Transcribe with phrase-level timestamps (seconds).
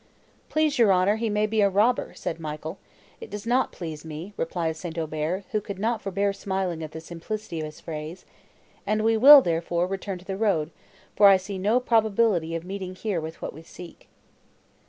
[0.49, 2.79] "Please your honour, he may be a robber," said Michael.
[3.19, 4.97] "It does not please me," replied St.
[4.97, 8.25] Aubert, who could not forbear smiling at the simplicity of his phrase,
[8.83, 10.71] "and we will, therefore, return to the road,
[11.15, 14.07] for I see no probability of meeting here with what we seek."